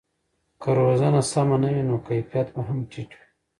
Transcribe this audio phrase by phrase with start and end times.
[0.61, 3.25] که روزنه سمه نه وي نو کیفیت به هم ټیټ وي.